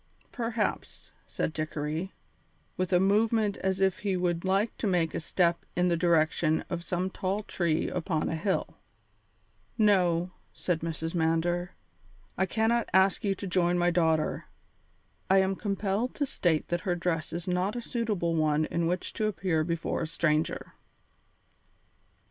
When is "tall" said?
7.11-7.43